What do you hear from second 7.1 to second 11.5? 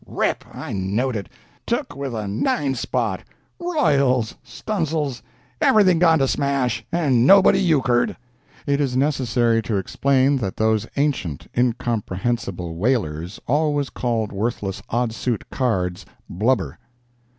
nobody euchred!" It is necessary to explain that those ancient,